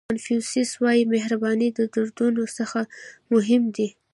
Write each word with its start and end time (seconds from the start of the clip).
کانفیوسیس 0.09 0.71
وایي 0.83 1.03
مهرباني 1.13 1.69
د 1.77 1.79
دردونو 1.93 2.43
څخه 2.57 2.79
مهم 3.33 3.63
دی. 3.75 3.87